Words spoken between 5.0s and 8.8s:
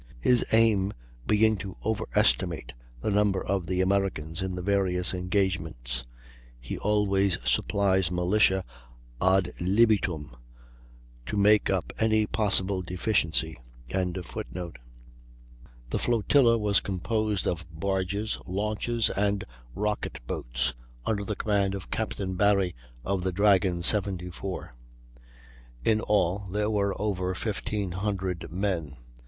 engagements, he always supplies militia